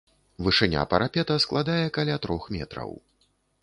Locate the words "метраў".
2.59-2.89